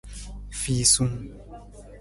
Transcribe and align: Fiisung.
Fiisung. 0.59 1.13